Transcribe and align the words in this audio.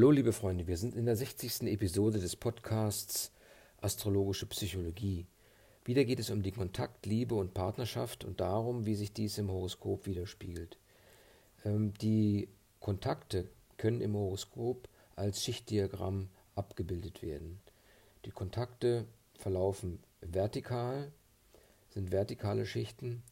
Hallo 0.00 0.12
liebe 0.12 0.32
Freunde, 0.32 0.66
wir 0.66 0.78
sind 0.78 0.96
in 0.96 1.04
der 1.04 1.14
60. 1.14 1.64
Episode 1.64 2.20
des 2.20 2.34
Podcasts 2.34 3.32
Astrologische 3.82 4.46
Psychologie. 4.46 5.26
Wieder 5.84 6.06
geht 6.06 6.18
es 6.18 6.30
um 6.30 6.42
die 6.42 6.52
Kontakt, 6.52 7.04
Liebe 7.04 7.34
und 7.34 7.52
Partnerschaft 7.52 8.24
und 8.24 8.40
darum, 8.40 8.86
wie 8.86 8.94
sich 8.94 9.12
dies 9.12 9.36
im 9.36 9.50
Horoskop 9.50 10.06
widerspiegelt. 10.06 10.78
Ähm, 11.66 11.92
die 12.00 12.48
Kontakte 12.80 13.50
können 13.76 14.00
im 14.00 14.14
Horoskop 14.14 14.88
als 15.16 15.44
Schichtdiagramm 15.44 16.30
abgebildet 16.54 17.20
werden. 17.20 17.60
Die 18.24 18.30
Kontakte 18.30 19.04
verlaufen 19.38 19.98
vertikal, 20.22 21.12
sind 21.90 22.10
vertikale 22.10 22.64
Schichten 22.64 23.22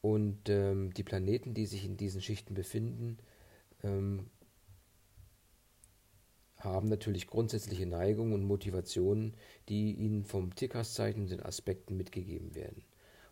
und 0.00 0.48
ähm, 0.48 0.92
die 0.94 1.04
Planeten, 1.04 1.54
die 1.54 1.66
sich 1.66 1.84
in 1.84 1.96
diesen 1.96 2.22
Schichten 2.22 2.54
befinden, 2.54 3.18
ähm, 3.84 4.26
haben 6.58 6.88
natürlich 6.88 7.26
grundsätzliche 7.28 7.86
Neigungen 7.86 8.32
und 8.32 8.44
Motivationen, 8.44 9.34
die 9.68 9.92
ihnen 9.92 10.24
vom 10.24 10.54
Tierkreiszeichen 10.54 11.22
und 11.22 11.30
den 11.30 11.42
Aspekten 11.42 11.96
mitgegeben 11.96 12.54
werden. 12.54 12.82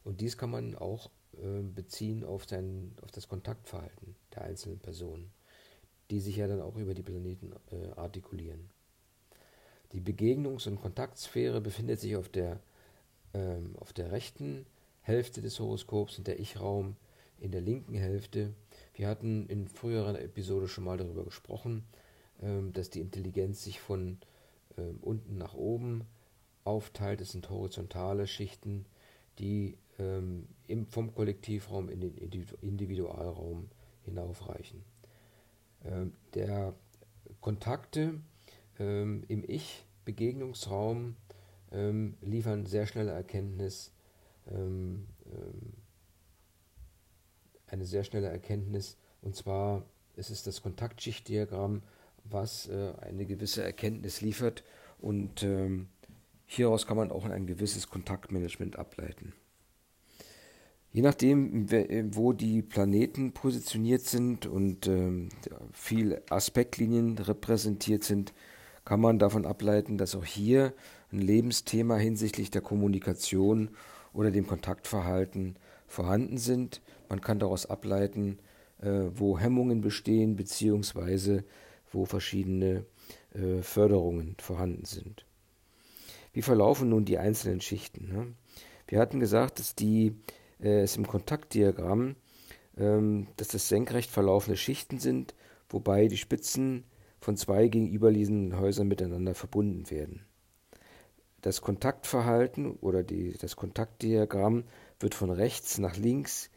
Und 0.05 0.21
dies 0.21 0.39
kann 0.39 0.51
man 0.51 0.77
auch 0.77 1.11
äh, 1.35 1.63
beziehen 1.63 2.25
auf, 2.25 2.47
sein, 2.49 2.93
auf 3.03 3.11
das 3.11 3.29
Kontaktverhalten 3.29 4.15
der 4.35 4.43
einzelnen 4.43 4.79
Personen, 4.79 5.33
die 6.11 6.21
sich 6.21 6.37
ja 6.37 6.47
dann 6.47 6.61
auch 6.61 6.77
über 6.77 6.95
die 6.95 7.03
Planeten 7.03 7.53
äh, 7.73 7.91
artikulieren. 7.97 8.71
Die 9.93 10.01
Begegnungs- 10.01 10.69
und 10.69 10.81
Kontaktsphäre 10.81 11.61
befindet 11.61 12.01
sich 12.01 12.17
auf 12.17 12.29
der, 12.29 12.61
ähm, 13.35 13.75
auf 13.79 13.93
der 13.93 14.13
rechten 14.13 14.67
Hälfte 15.01 15.43
des 15.43 15.59
Horoskops 15.59 16.19
und 16.19 16.27
der 16.27 16.39
Ich-Raum 16.39 16.97
in 17.39 17.51
der 17.51 17.61
linken 17.61 17.95
Hälfte. 17.95 18.55
Wir 18.95 19.09
hatten 19.09 19.47
in 19.49 19.69
früheren 19.69 20.17
Episode 20.17 20.69
schon 20.69 20.85
mal 20.85 20.97
darüber 20.97 21.25
gesprochen, 21.25 21.85
dass 22.73 22.91
die 22.91 23.01
Intelligenz 23.01 23.65
sich 23.65 23.81
von 23.81 24.19
ähm, 24.77 24.99
unten 25.01 25.39
nach 25.39 25.55
oben 25.55 26.05
aufteilt. 26.65 27.21
Es 27.21 27.33
sind 27.33 27.49
horizontale 27.49 28.27
Schichten, 28.27 28.85
die 29.39 29.79
ähm, 29.99 30.49
vom 30.89 31.15
Kollektivraum 31.15 31.89
in 31.89 32.01
den 32.01 32.17
Individualraum 32.61 33.69
hinaufreichen. 34.05 34.85
der 36.35 36.75
Kontakte 37.41 38.21
im 38.79 39.45
Ich-Begegnungsraum 39.47 41.17
liefern 42.21 42.67
sehr 42.67 42.87
schnelle 42.87 43.11
Erkenntnis, 43.13 43.93
eine 47.67 47.85
sehr 47.85 48.05
schnelle 48.05 48.29
Erkenntnis, 48.29 48.97
und 49.23 49.35
zwar 49.35 49.85
ist 50.17 50.31
es 50.31 50.43
das 50.43 50.63
Kontaktschichtdiagramm 50.63 51.83
was 52.31 52.69
äh, 52.69 52.93
eine 53.01 53.27
gewisse 53.27 53.63
Erkenntnis 53.63 54.21
liefert 54.21 54.65
und 54.99 55.43
ähm, 55.43 55.89
hieraus 56.47 56.87
kann 56.87 56.97
man 56.97 57.11
auch 57.11 57.25
ein 57.25 57.47
gewisses 57.47 57.89
Kontaktmanagement 57.89 58.79
ableiten. 58.79 59.33
Je 60.93 61.03
nachdem, 61.03 61.69
wo 62.15 62.33
die 62.33 62.63
Planeten 62.63 63.33
positioniert 63.33 64.03
sind 64.03 64.47
und 64.47 64.87
ähm, 64.87 65.29
viel 65.73 66.23
Aspektlinien 66.31 67.19
repräsentiert 67.19 68.03
sind, 68.03 68.33
kann 68.87 69.01
man 69.01 69.19
davon 69.19 69.45
ableiten, 69.45 69.99
dass 69.99 70.15
auch 70.15 70.25
hier 70.25 70.73
ein 71.13 71.19
Lebensthema 71.19 71.97
hinsichtlich 71.97 72.51
der 72.51 72.63
Kommunikation 72.63 73.71
oder 74.15 74.31
dem 74.31 74.47
Kontaktverhalten 74.47 75.57
vorhanden 75.87 76.39
sind. 76.39 76.81
Man 77.11 77.21
kann 77.21 77.41
daraus 77.41 77.67
ableiten, 77.67 78.39
äh, 78.81 79.11
wo 79.15 79.39
Hemmungen 79.39 79.83
bestehen, 79.83 80.37
beziehungsweise 80.37 81.45
wo 81.93 82.05
verschiedene 82.05 82.85
äh, 83.35 83.63
Förderungen 83.63 84.37
vorhanden 84.39 84.85
sind. 84.85 85.27
Wie 86.33 86.43
verlaufen 86.43 86.91
nun 86.91 87.05
die 87.05 87.19
einzelnen 87.19 87.61
Schichten? 87.61 88.09
Ne? 88.09 88.35
Wir 88.87 89.01
hatten 89.01 89.21
gesagt, 89.21 89.59
dass 89.59 89.75
die 89.75 90.15
äh, 90.61 90.81
es 90.83 90.97
im 90.97 91.07
Kontaktdiagramm, 91.07 92.17
ähm, 92.77 93.29
dass 93.37 93.49
das 93.49 93.69
senkrecht 93.69 94.11
verlaufende 94.11 94.57
Schichten 94.57 94.99
sind, 94.99 95.35
wobei 95.69 96.09
die 96.09 96.19
Spitzen 96.19 96.85
von 97.21 97.37
zwei 97.37 97.69
gegenüberliegenden 97.69 98.59
Häusern 98.59 98.89
miteinander 98.89 99.35
verbunden 99.35 99.91
werden. 99.91 100.27
Das 101.43 101.61
Kontaktverhalten 101.61 102.73
oder 102.73 103.03
die, 103.03 103.33
das 103.33 103.57
Kontaktdiagramm 103.57 104.65
wird 105.01 105.15
von 105.15 105.31
rechts 105.31 105.79
nach 105.79 105.97
links 105.97 106.51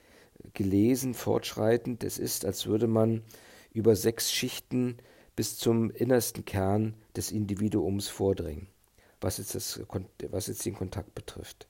gelesen, 0.53 1.13
fortschreitend. 1.13 2.03
Es 2.03 2.17
ist, 2.17 2.45
als 2.45 2.67
würde 2.67 2.87
man 2.87 3.23
über 3.71 3.95
sechs 3.95 4.31
Schichten 4.31 4.97
bis 5.39 5.57
zum 5.57 5.89
innersten 5.91 6.43
Kern 6.43 6.95
des 7.15 7.31
Individuums 7.31 8.09
vordringen, 8.09 8.67
was 9.21 9.37
jetzt, 9.37 9.55
das, 9.55 9.79
was 10.31 10.47
jetzt 10.47 10.65
den 10.65 10.73
Kontakt 10.73 11.15
betrifft. 11.15 11.69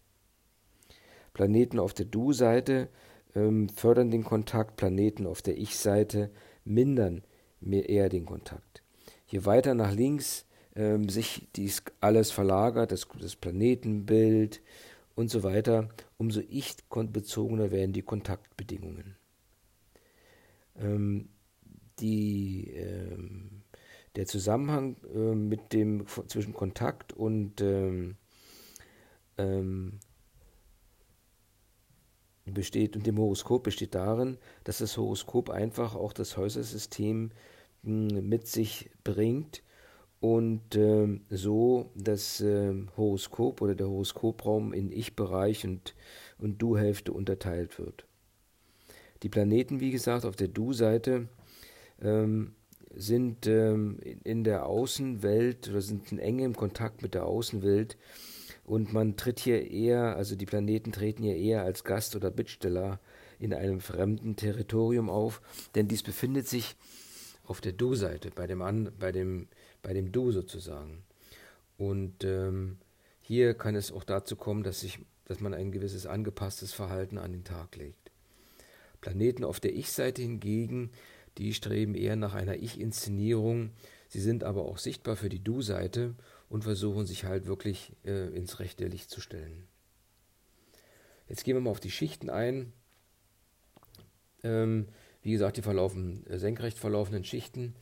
Planeten 1.33 1.77
auf 1.77 1.93
der 1.93 2.07
Du-Seite 2.07 2.89
ähm, 3.35 3.69
fördern 3.69 4.09
den 4.09 4.23
Kontakt, 4.23 4.75
Planeten 4.75 5.27
auf 5.27 5.43
der 5.43 5.55
Ich-Seite 5.55 6.31
mindern 6.65 7.21
mir 7.61 7.87
eher 7.87 8.09
den 8.09 8.25
Kontakt. 8.25 8.81
Je 9.27 9.45
weiter 9.45 9.75
nach 9.75 9.93
links 9.93 10.47
ähm, 10.75 11.07
sich 11.07 11.47
dies 11.55 11.83
alles 12.01 12.31
verlagert, 12.31 12.91
das, 12.91 13.07
das 13.21 13.35
Planetenbild 13.35 14.63
und 15.13 15.29
so 15.29 15.43
weiter, 15.43 15.89
umso 16.17 16.39
ich-bezogener 16.39 17.69
werden 17.69 17.93
die 17.93 18.01
Kontaktbedingungen. 18.01 19.15
Ähm, 20.75 21.29
die 21.99 22.71
ähm, 22.71 23.58
der 24.19 24.27
Zusammenhang 24.27 24.97
äh, 25.15 25.33
mit 25.33 25.71
dem 25.71 26.05
zwischen 26.27 26.53
Kontakt 26.53 27.13
und 27.13 27.61
ähm, 27.61 28.17
ähm, 29.37 30.01
besteht 32.43 32.97
und 32.97 33.07
dem 33.07 33.17
Horoskop 33.17 33.63
besteht 33.63 33.95
darin, 33.95 34.37
dass 34.65 34.79
das 34.79 34.97
Horoskop 34.97 35.49
einfach 35.49 35.95
auch 35.95 36.11
das 36.11 36.35
Häusersystem 36.35 37.31
hm, 37.85 38.27
mit 38.27 38.45
sich 38.45 38.89
bringt 39.05 39.63
und 40.19 40.75
äh, 40.75 41.21
so 41.29 41.89
das 41.95 42.41
äh, 42.41 42.73
Horoskop 42.97 43.61
oder 43.61 43.73
der 43.73 43.87
Horoskopraum 43.87 44.73
in 44.73 44.91
Ich-Bereich 44.91 45.63
und, 45.63 45.95
und 46.39 46.61
Du-Hälfte 46.61 47.13
unterteilt 47.13 47.79
wird. 47.79 48.05
Die 49.23 49.29
Planeten, 49.29 49.79
wie 49.79 49.91
gesagt, 49.91 50.25
auf 50.25 50.35
der 50.35 50.49
Du-Seite 50.49 51.29
ähm, 52.01 52.55
sind 52.99 53.47
ähm, 53.47 53.97
in 54.23 54.43
der 54.43 54.65
Außenwelt 54.65 55.69
oder 55.69 55.81
sind 55.81 56.11
in 56.11 56.19
engem 56.19 56.55
Kontakt 56.55 57.01
mit 57.01 57.13
der 57.13 57.25
Außenwelt 57.25 57.97
und 58.65 58.93
man 58.93 59.15
tritt 59.15 59.39
hier 59.39 59.71
eher, 59.71 60.15
also 60.15 60.35
die 60.35 60.45
Planeten 60.45 60.91
treten 60.91 61.23
hier 61.23 61.37
eher 61.37 61.63
als 61.63 61.83
Gast 61.83 62.15
oder 62.15 62.29
Bittsteller 62.29 62.99
in 63.39 63.53
einem 63.53 63.79
fremden 63.79 64.35
Territorium 64.35 65.09
auf, 65.09 65.41
denn 65.75 65.87
dies 65.87 66.03
befindet 66.03 66.47
sich 66.47 66.75
auf 67.45 67.61
der 67.61 67.71
Du-Seite, 67.71 68.31
bei 68.35 68.45
dem, 68.47 68.61
An, 68.61 68.91
bei, 68.99 69.11
dem, 69.11 69.47
bei 69.81 69.93
dem 69.93 70.11
Du 70.11 70.31
sozusagen. 70.31 71.03
Und 71.77 72.23
ähm, 72.25 72.77
hier 73.21 73.53
kann 73.53 73.75
es 73.75 73.91
auch 73.91 74.03
dazu 74.03 74.35
kommen, 74.35 74.63
dass, 74.63 74.81
sich, 74.81 74.99
dass 75.25 75.39
man 75.39 75.53
ein 75.53 75.71
gewisses 75.71 76.05
angepasstes 76.05 76.73
Verhalten 76.73 77.17
an 77.17 77.31
den 77.31 77.45
Tag 77.45 77.77
legt. 77.77 78.11
Planeten 79.01 79.45
auf 79.45 79.59
der 79.59 79.73
Ich-Seite 79.73 80.21
hingegen 80.21 80.91
die 81.39 81.53
streben 81.53 81.95
eher 81.95 82.17
nach 82.17 82.35
einer 82.35 82.57
Ich-Inszenierung. 82.57 83.71
Sie 84.09 84.19
sind 84.19 84.43
aber 84.43 84.65
auch 84.65 84.77
sichtbar 84.77 85.15
für 85.15 85.29
die 85.29 85.43
Du-Seite 85.43 86.15
und 86.49 86.63
versuchen 86.63 87.05
sich 87.05 87.23
halt 87.23 87.45
wirklich 87.45 87.93
äh, 88.05 88.27
ins 88.35 88.59
rechte 88.59 88.85
Licht 88.85 89.09
zu 89.09 89.21
stellen. 89.21 89.67
Jetzt 91.29 91.43
gehen 91.43 91.55
wir 91.55 91.61
mal 91.61 91.69
auf 91.69 91.79
die 91.79 91.91
Schichten 91.91 92.29
ein. 92.29 92.73
Ähm, 94.43 94.87
wie 95.21 95.31
gesagt, 95.31 95.57
die 95.57 95.61
verlaufen 95.61 96.25
äh, 96.27 96.39
senkrecht 96.39 96.77
verlaufenden 96.77 97.23
Schichten. 97.23 97.75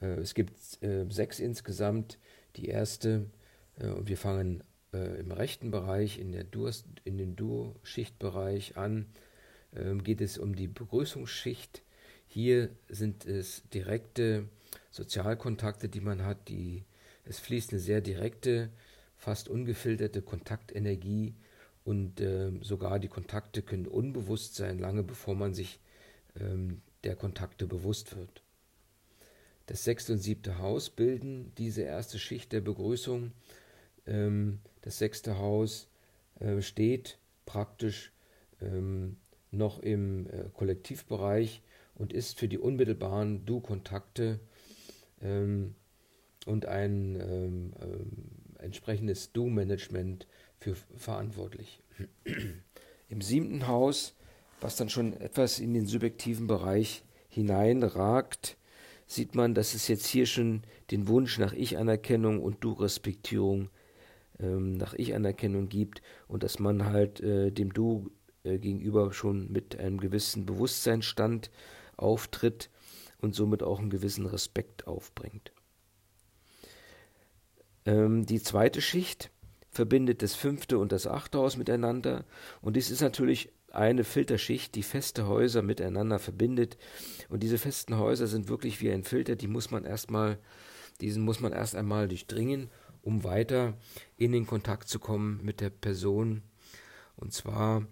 Äh, 0.00 0.16
es 0.16 0.34
gibt 0.34 0.52
äh, 0.82 1.04
sechs 1.08 1.38
insgesamt. 1.38 2.18
Die 2.56 2.66
erste, 2.66 3.30
äh, 3.78 3.88
und 3.88 4.08
wir 4.08 4.16
fangen 4.16 4.64
äh, 4.92 5.20
im 5.20 5.30
rechten 5.30 5.70
Bereich, 5.70 6.18
in, 6.18 6.32
der 6.32 6.44
Durst, 6.44 6.86
in 7.04 7.18
den 7.18 7.36
Du-Schichtbereich 7.36 8.76
an, 8.76 9.06
ähm, 9.76 10.02
geht 10.02 10.20
es 10.20 10.38
um 10.38 10.56
die 10.56 10.68
Begrüßungsschicht. 10.68 11.82
Hier 12.36 12.68
sind 12.90 13.24
es 13.24 13.62
direkte 13.72 14.46
Sozialkontakte, 14.90 15.88
die 15.88 16.02
man 16.02 16.22
hat. 16.22 16.50
Die, 16.50 16.84
es 17.24 17.38
fließt 17.38 17.72
eine 17.72 17.80
sehr 17.80 18.02
direkte, 18.02 18.68
fast 19.16 19.48
ungefilterte 19.48 20.20
Kontaktenergie 20.20 21.34
und 21.82 22.20
äh, 22.20 22.52
sogar 22.60 22.98
die 22.98 23.08
Kontakte 23.08 23.62
können 23.62 23.86
unbewusst 23.86 24.54
sein, 24.54 24.78
lange 24.78 25.02
bevor 25.02 25.34
man 25.34 25.54
sich 25.54 25.80
ähm, 26.38 26.82
der 27.04 27.16
Kontakte 27.16 27.66
bewusst 27.66 28.14
wird. 28.18 28.42
Das 29.64 29.84
sechste 29.84 30.12
und 30.12 30.18
siebte 30.18 30.58
Haus 30.58 30.90
bilden 30.90 31.52
diese 31.56 31.84
erste 31.84 32.18
Schicht 32.18 32.52
der 32.52 32.60
Begrüßung. 32.60 33.32
Ähm, 34.06 34.58
das 34.82 34.98
sechste 34.98 35.38
Haus 35.38 35.88
äh, 36.40 36.60
steht 36.60 37.16
praktisch 37.46 38.12
ähm, 38.60 39.16
noch 39.50 39.78
im 39.78 40.26
äh, 40.26 40.50
Kollektivbereich 40.52 41.62
und 41.96 42.12
ist 42.12 42.38
für 42.38 42.48
die 42.48 42.58
unmittelbaren 42.58 43.44
Du-Kontakte 43.44 44.40
ähm, 45.20 45.74
und 46.46 46.66
ein 46.66 47.16
ähm, 47.20 47.72
ähm, 47.80 48.10
entsprechendes 48.58 49.32
Do-Management 49.32 50.26
für 50.58 50.74
verantwortlich. 50.96 51.82
Im 53.08 53.20
siebten 53.20 53.66
Haus, 53.66 54.14
was 54.60 54.76
dann 54.76 54.88
schon 54.88 55.12
etwas 55.20 55.58
in 55.58 55.74
den 55.74 55.86
subjektiven 55.86 56.46
Bereich 56.46 57.04
hineinragt, 57.28 58.56
sieht 59.06 59.34
man, 59.34 59.54
dass 59.54 59.74
es 59.74 59.88
jetzt 59.88 60.06
hier 60.06 60.26
schon 60.26 60.62
den 60.90 61.06
Wunsch 61.08 61.38
nach 61.38 61.52
Ich-Anerkennung 61.52 62.42
und 62.42 62.64
Du-Respektierung 62.64 63.70
ähm, 64.40 64.72
nach 64.72 64.94
Ich-Anerkennung 64.94 65.68
gibt 65.68 66.02
und 66.26 66.42
dass 66.42 66.58
man 66.58 66.86
halt 66.86 67.20
äh, 67.20 67.52
dem 67.52 67.72
Du 67.72 68.10
äh, 68.42 68.58
gegenüber 68.58 69.12
schon 69.12 69.50
mit 69.52 69.78
einem 69.78 69.98
gewissen 69.98 70.46
Bewusstseinsstand 70.46 71.50
auftritt 71.96 72.70
und 73.18 73.34
somit 73.34 73.62
auch 73.62 73.78
einen 73.78 73.90
gewissen 73.90 74.26
Respekt 74.26 74.86
aufbringt. 74.86 75.52
Ähm, 77.84 78.26
die 78.26 78.42
zweite 78.42 78.80
Schicht 78.80 79.30
verbindet 79.70 80.22
das 80.22 80.34
fünfte 80.34 80.78
und 80.78 80.92
das 80.92 81.06
achte 81.06 81.38
Haus 81.38 81.56
miteinander 81.56 82.24
und 82.60 82.76
dies 82.76 82.90
ist 82.90 83.02
natürlich 83.02 83.50
eine 83.76 84.04
Filterschicht, 84.04 84.74
die 84.74 84.82
feste 84.82 85.26
Häuser 85.26 85.62
miteinander 85.62 86.18
verbindet. 86.18 86.78
Und 87.28 87.42
diese 87.42 87.58
festen 87.58 87.98
Häuser 87.98 88.26
sind 88.26 88.48
wirklich 88.48 88.80
wie 88.80 88.90
ein 88.90 89.04
Filter, 89.04 89.36
die 89.36 89.48
muss 89.48 89.70
man 89.70 89.84
erstmal, 89.84 90.38
diesen 91.00 91.22
muss 91.22 91.40
man 91.40 91.52
erst 91.52 91.76
einmal 91.76 92.08
durchdringen, 92.08 92.70
um 93.02 93.22
weiter 93.22 93.74
in 94.16 94.32
den 94.32 94.46
Kontakt 94.46 94.88
zu 94.88 94.98
kommen 94.98 95.40
mit 95.42 95.60
der 95.60 95.70
Person. 95.70 96.42
Und 97.16 97.32
zwar 97.32 97.86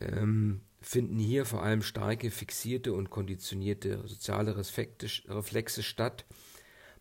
ähm, 0.00 0.60
finden 0.86 1.18
hier 1.18 1.44
vor 1.44 1.64
allem 1.64 1.82
starke, 1.82 2.30
fixierte 2.30 2.92
und 2.92 3.10
konditionierte 3.10 4.06
soziale 4.06 4.56
Reflexe 4.56 5.82
statt. 5.82 6.24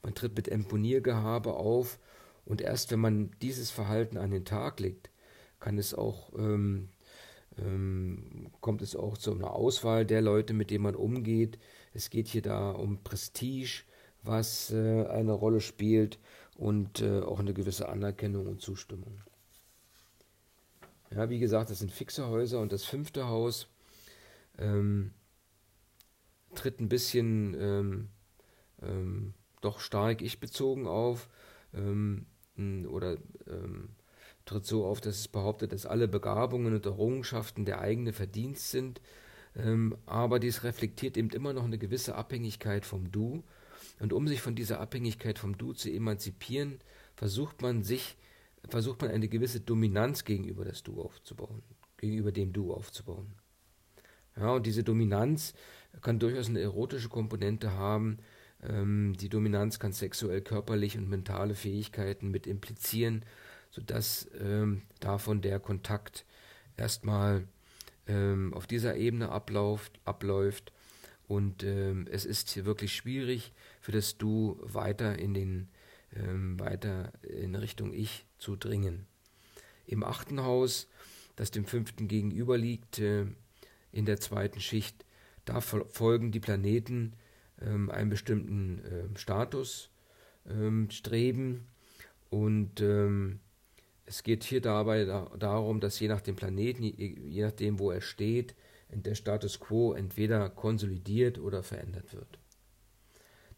Man 0.02 0.16
tritt 0.16 0.36
mit 0.36 0.48
Imponiergehabe 0.48 1.54
auf 1.54 2.00
und 2.46 2.62
erst 2.62 2.92
wenn 2.92 3.00
man 3.00 3.32
dieses 3.44 3.70
Verhalten 3.70 4.18
an 4.18 4.32
den 4.32 4.44
Tag 4.44 4.80
legt, 4.80 5.12
kann 5.60 5.78
es 5.78 5.94
auch 5.94 6.34
ähm, 6.36 6.90
ähm, 7.60 8.50
kommt 8.60 8.82
es 8.82 8.96
auch 8.96 9.20
zu 9.20 9.32
einer 9.32 9.54
Auswahl 9.54 10.04
der 10.04 10.24
Leute, 10.24 10.54
mit 10.54 10.72
denen 10.72 10.84
man 10.84 10.96
umgeht. 10.96 11.60
Es 11.94 12.10
geht 12.10 12.28
hier 12.28 12.42
da 12.42 12.72
um 12.72 13.04
Prestige, 13.04 13.84
was 14.24 14.72
äh, 14.72 15.06
eine 15.06 15.34
Rolle 15.34 15.62
spielt 15.62 16.18
und 16.58 17.02
äh, 17.02 17.20
auch 17.20 17.40
eine 17.40 17.54
gewisse 17.54 17.88
Anerkennung 17.88 18.48
und 18.48 18.62
Zustimmung. 18.62 19.22
Ja, 21.12 21.30
wie 21.30 21.40
gesagt, 21.40 21.70
das 21.70 21.80
sind 21.80 21.92
fixe 21.92 22.28
Häuser 22.28 22.60
und 22.62 22.72
das 22.72 22.84
fünfte 22.84 23.28
Haus 23.28 23.68
ähm, 24.58 25.12
tritt 26.54 26.80
ein 26.80 26.90
bisschen 26.90 27.56
ähm, 27.60 28.10
ähm, 28.82 29.34
doch 29.62 29.80
stark 29.80 30.22
ich-bezogen 30.22 30.88
auf 30.88 31.30
ähm, 31.74 32.26
oder 32.88 33.18
ähm, 33.48 33.90
tritt 34.46 34.66
so 34.66 34.86
auf, 34.86 35.02
dass 35.02 35.20
es 35.20 35.28
behauptet, 35.28 35.74
dass 35.74 35.86
alle 35.86 36.08
Begabungen 36.08 36.74
und 36.74 36.86
Errungenschaften 36.86 37.66
der 37.66 37.82
eigene 37.82 38.14
Verdienst 38.14 38.72
sind, 38.72 39.02
ähm, 39.56 39.98
aber 40.06 40.40
dies 40.40 40.64
reflektiert 40.64 41.18
eben 41.18 41.30
immer 41.30 41.54
noch 41.54 41.66
eine 41.66 41.78
gewisse 41.78 42.16
Abhängigkeit 42.16 42.86
vom 42.86 43.12
Du. 43.12 43.44
Und 44.00 44.14
um 44.14 44.28
sich 44.28 44.42
von 44.42 44.56
dieser 44.56 44.80
Abhängigkeit 44.80 45.40
vom 45.40 45.58
Du 45.58 45.74
zu 45.74 45.90
emanzipieren, 45.90 46.80
versucht 47.16 47.62
man 47.62 47.84
sich, 47.84 48.18
versucht 48.68 49.02
man 49.02 49.12
eine 49.12 49.30
gewisse 49.30 49.62
Dominanz 49.62 50.26
gegenüber 50.26 50.66
das 50.66 50.84
Du 50.84 51.02
aufzubauen, 51.02 51.64
gegenüber 51.98 52.32
dem 52.32 52.52
Du 52.52 52.74
aufzubauen. 52.74 53.34
Ja, 54.38 54.54
und 54.54 54.66
diese 54.66 54.84
Dominanz 54.84 55.54
kann 56.02 56.20
durchaus 56.20 56.50
eine 56.50 56.62
erotische 56.62 57.10
Komponente 57.10 57.72
haben. 57.74 58.18
Ähm, 58.62 59.16
die 59.20 59.30
Dominanz 59.30 59.80
kann 59.80 59.94
sexuell, 59.94 60.42
körperlich 60.42 60.98
und 60.98 61.10
mentale 61.10 61.56
Fähigkeiten 61.56 62.32
mit 62.32 62.48
implizieren 62.48 63.24
sodass 63.76 64.30
ähm, 64.40 64.84
davon 65.02 65.42
der 65.42 65.60
Kontakt 65.60 66.26
erstmal 66.78 67.46
ähm, 68.08 68.54
auf 68.54 68.68
dieser 68.68 68.96
Ebene 68.96 69.30
abläuft, 69.30 70.00
abläuft 70.06 70.72
und 71.28 71.64
ähm, 71.64 72.08
es 72.10 72.24
ist 72.24 72.64
wirklich 72.64 72.96
schwierig 72.96 73.52
für 73.82 73.92
das 73.92 74.18
Du 74.18 74.58
weiter 74.62 75.20
in 75.20 75.34
den 75.34 75.68
ähm, 76.16 76.58
weiter 76.58 77.12
in 77.24 77.56
Richtung 77.56 77.94
Ich 77.94 78.26
zu 78.38 78.56
dringen. 78.56 79.08
Im 79.86 80.06
achten 80.06 80.42
Haus, 80.42 80.88
das 81.36 81.52
dem 81.52 81.66
fünften 81.66 82.08
gegenüber 82.08 82.58
liegt, 82.58 83.00
äh, 83.00 83.26
in 83.96 84.06
der 84.06 84.20
zweiten 84.20 84.60
Schicht, 84.60 85.06
da 85.46 85.62
folgen 85.62 86.32
die 86.32 86.40
Planeten 86.40 87.14
ähm, 87.62 87.90
einem 87.90 88.10
bestimmten 88.10 88.80
äh, 88.80 89.18
Status 89.18 89.90
ähm, 90.48 90.90
streben 90.90 91.68
und 92.30 92.82
ähm, 92.82 93.40
es 94.06 94.22
geht 94.22 94.44
hier 94.44 94.62
dabei 94.62 95.06
darum, 95.06 95.80
dass 95.80 96.00
je 96.00 96.08
nach 96.08 96.22
dem 96.22 96.36
Planeten, 96.36 96.84
je 96.84 97.42
nachdem, 97.42 97.80
wo 97.80 97.90
er 97.90 98.02
steht, 98.02 98.56
der 98.90 99.16
Status 99.16 99.60
quo 99.60 99.94
entweder 99.94 100.50
konsolidiert 100.50 101.40
oder 101.40 101.64
verändert 101.64 102.14
wird. 102.14 102.40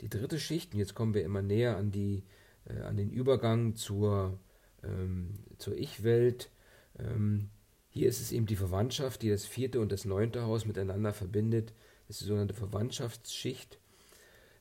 Die 0.01 0.09
dritte 0.09 0.39
Schicht, 0.39 0.73
und 0.73 0.79
jetzt 0.79 0.95
kommen 0.95 1.13
wir 1.13 1.23
immer 1.23 1.41
näher 1.41 1.75
an, 1.75 1.91
die, 1.91 2.23
äh, 2.65 2.81
an 2.81 2.95
den 2.95 3.09
Übergang 3.09 3.75
zur, 3.75 4.39
ähm, 4.83 5.39
zur 5.57 5.77
Ich-Welt. 5.77 6.49
Ähm, 6.97 7.49
hier 7.97 8.07
ist 8.07 8.21
es 8.21 8.31
eben 8.31 8.45
die 8.45 8.55
Verwandtschaft, 8.55 9.23
die 9.23 9.29
das 9.29 9.45
vierte 9.45 9.79
und 9.79 9.91
das 9.91 10.05
neunte 10.05 10.43
Haus 10.43 10.65
miteinander 10.65 11.13
verbindet. 11.13 11.73
Das 12.07 12.17
ist 12.17 12.21
die 12.21 12.27
sogenannte 12.27 12.53
Verwandtschaftsschicht. 12.53 13.79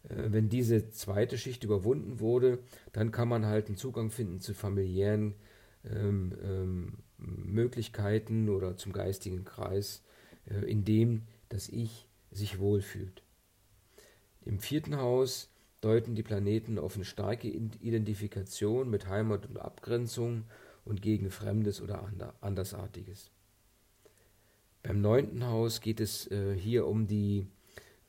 Äh, 0.04 0.32
wenn 0.32 0.48
diese 0.48 0.88
zweite 0.90 1.36
Schicht 1.36 1.62
überwunden 1.62 2.18
wurde, 2.18 2.58
dann 2.92 3.12
kann 3.12 3.28
man 3.28 3.44
halt 3.44 3.66
einen 3.66 3.76
Zugang 3.76 4.10
finden 4.10 4.40
zu 4.40 4.54
familiären 4.54 5.34
ähm, 5.84 6.32
ähm, 6.42 6.98
Möglichkeiten 7.18 8.48
oder 8.48 8.78
zum 8.78 8.92
geistigen 8.92 9.44
Kreis, 9.44 10.02
äh, 10.46 10.64
in 10.64 10.84
dem 10.84 11.22
das 11.50 11.68
Ich 11.68 12.08
sich 12.30 12.58
wohlfühlt. 12.58 13.22
Im 14.46 14.60
vierten 14.60 14.96
Haus 14.96 15.50
deuten 15.82 16.14
die 16.14 16.22
Planeten 16.22 16.78
auf 16.78 16.96
eine 16.96 17.04
starke 17.04 17.48
Identifikation 17.48 18.88
mit 18.88 19.08
Heimat 19.08 19.46
und 19.46 19.58
Abgrenzung 19.58 20.44
und 20.86 21.02
gegen 21.02 21.30
Fremdes 21.30 21.82
oder 21.82 22.08
Andersartiges. 22.40 23.30
Beim 24.82 25.00
neunten 25.00 25.44
Haus 25.46 25.80
geht 25.80 26.00
es 26.00 26.30
äh, 26.30 26.54
hier 26.54 26.86
um 26.86 27.08
die, 27.08 27.48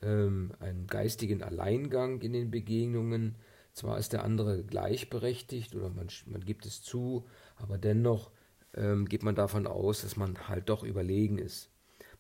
ähm, 0.02 0.52
einen 0.60 0.86
geistigen 0.86 1.42
Alleingang 1.42 2.22
in 2.22 2.34
den 2.34 2.52
Begegnungen. 2.52 3.36
Zwar 3.74 3.98
ist 3.98 4.14
der 4.14 4.24
andere 4.24 4.64
gleichberechtigt 4.64 5.76
oder 5.76 5.90
man, 5.90 6.08
man 6.28 6.46
gibt 6.46 6.66
es 6.68 6.84
zu, 6.84 7.26
aber 7.56 7.80
dennoch 7.80 8.32
ähm, 8.76 9.06
geht 9.06 9.24
man 9.24 9.34
davon 9.34 9.66
aus, 9.66 10.04
dass 10.04 10.18
man 10.18 10.48
halt 10.48 10.70
doch 10.70 10.84
überlegen 10.84 11.40
ist. 11.40 11.72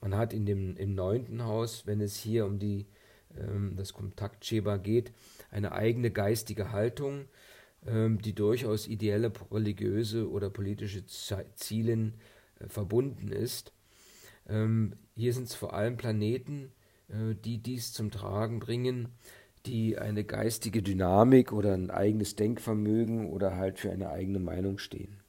Man 0.01 0.15
hat 0.15 0.33
in 0.33 0.45
dem, 0.47 0.75
im 0.75 0.95
neunten 0.95 1.43
Haus, 1.43 1.85
wenn 1.85 2.01
es 2.01 2.17
hier 2.17 2.45
um 2.45 2.57
die, 2.57 2.87
ähm, 3.37 3.75
das 3.75 3.93
Kontaktschema 3.93 4.77
geht, 4.77 5.13
eine 5.51 5.71
eigene 5.71 6.09
geistige 6.09 6.71
Haltung, 6.71 7.25
die 7.85 8.33
durchaus 8.33 8.87
ideelle 8.87 9.31
religiöse 9.51 10.29
oder 10.29 10.49
politische 10.49 11.05
Zielen 11.05 12.15
äh, 12.59 12.67
verbunden 12.67 13.29
ist. 13.29 13.73
Ähm, 14.47 14.93
hier 15.15 15.33
sind 15.33 15.45
es 15.45 15.55
vor 15.55 15.73
allem 15.73 15.97
Planeten, 15.97 16.71
äh, 17.09 17.35
die 17.43 17.57
dies 17.57 17.93
zum 17.93 18.11
Tragen 18.11 18.59
bringen, 18.59 19.09
die 19.65 19.97
eine 19.97 20.23
geistige 20.23 20.81
Dynamik 20.81 21.51
oder 21.51 21.73
ein 21.73 21.91
eigenes 21.91 22.35
Denkvermögen 22.35 23.29
oder 23.29 23.55
halt 23.55 23.79
für 23.79 23.91
eine 23.91 24.09
eigene 24.09 24.39
Meinung 24.39 24.77
stehen. 24.77 25.19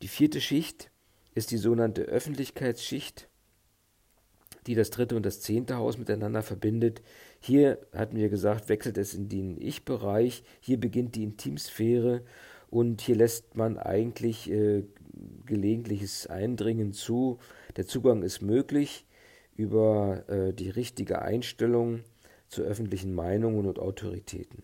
Die 0.00 0.08
vierte 0.08 0.40
Schicht 0.40 0.90
ist 1.34 1.50
die 1.50 1.58
sogenannte 1.58 2.02
Öffentlichkeitsschicht, 2.02 3.28
die 4.66 4.74
das 4.74 4.90
dritte 4.90 5.16
und 5.16 5.26
das 5.26 5.40
zehnte 5.40 5.76
Haus 5.76 5.98
miteinander 5.98 6.42
verbindet. 6.42 7.02
Hier 7.44 7.78
hatten 7.92 8.16
wir 8.16 8.28
gesagt, 8.28 8.68
wechselt 8.68 8.96
es 8.96 9.14
in 9.14 9.28
den 9.28 9.60
Ich-Bereich. 9.60 10.44
Hier 10.60 10.78
beginnt 10.78 11.16
die 11.16 11.24
Intimsphäre 11.24 12.22
und 12.70 13.00
hier 13.00 13.16
lässt 13.16 13.56
man 13.56 13.78
eigentlich 13.78 14.48
äh, 14.48 14.84
gelegentliches 15.44 16.28
Eindringen 16.28 16.92
zu. 16.92 17.38
Der 17.76 17.86
Zugang 17.86 18.22
ist 18.22 18.42
möglich 18.42 19.04
über 19.56 20.24
äh, 20.28 20.52
die 20.54 20.70
richtige 20.70 21.20
Einstellung 21.20 22.04
zu 22.48 22.62
öffentlichen 22.62 23.12
Meinungen 23.12 23.66
und 23.66 23.80
Autoritäten. 23.80 24.62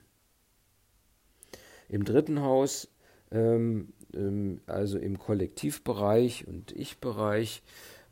Im 1.88 2.04
dritten 2.04 2.42
Haus 2.42 2.88
ähm, 3.32 3.92
ähm, 4.14 4.60
also 4.66 4.98
im 4.98 5.18
Kollektivbereich 5.18 6.46
und 6.46 6.72
Ich-Bereich, 6.72 7.62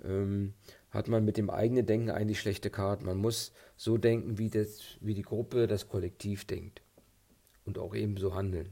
ähm, 0.04 0.54
hat 0.96 1.08
man 1.08 1.24
mit 1.24 1.36
dem 1.36 1.50
eigenen 1.50 1.84
Denken 1.84 2.10
eigentlich 2.10 2.40
schlechte 2.40 2.70
Karten. 2.70 3.04
Man 3.04 3.18
muss 3.18 3.52
so 3.76 3.98
denken, 3.98 4.38
wie, 4.38 4.48
das, 4.48 4.80
wie 5.00 5.14
die 5.14 5.22
Gruppe, 5.22 5.66
das 5.66 5.88
Kollektiv 5.88 6.46
denkt 6.46 6.80
und 7.66 7.78
auch 7.78 7.94
ebenso 7.94 8.34
handeln. 8.34 8.70